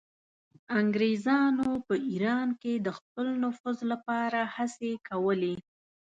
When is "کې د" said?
2.61-2.87